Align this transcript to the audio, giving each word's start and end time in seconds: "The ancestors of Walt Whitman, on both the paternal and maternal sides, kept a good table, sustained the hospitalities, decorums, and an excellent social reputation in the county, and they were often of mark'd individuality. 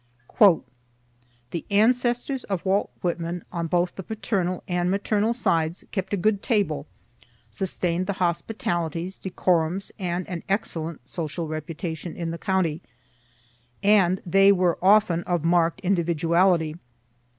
"The 1.51 1.63
ancestors 1.69 2.43
of 2.45 2.65
Walt 2.65 2.89
Whitman, 3.03 3.45
on 3.51 3.67
both 3.67 3.95
the 3.95 4.01
paternal 4.01 4.63
and 4.67 4.89
maternal 4.89 5.31
sides, 5.31 5.83
kept 5.91 6.11
a 6.11 6.17
good 6.17 6.41
table, 6.41 6.87
sustained 7.51 8.07
the 8.07 8.13
hospitalities, 8.13 9.19
decorums, 9.19 9.91
and 9.99 10.27
an 10.27 10.41
excellent 10.49 11.07
social 11.07 11.47
reputation 11.47 12.15
in 12.17 12.31
the 12.31 12.39
county, 12.39 12.81
and 13.83 14.23
they 14.25 14.51
were 14.51 14.79
often 14.81 15.21
of 15.25 15.43
mark'd 15.45 15.79
individuality. 15.81 16.77